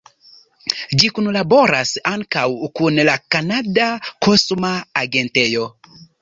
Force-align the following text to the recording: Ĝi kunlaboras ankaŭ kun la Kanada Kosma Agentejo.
Ĝi 1.01 1.09
kunlaboras 1.17 1.91
ankaŭ 2.11 2.45
kun 2.79 2.97
la 3.11 3.15
Kanada 3.37 3.91
Kosma 4.29 4.73
Agentejo. 5.05 5.69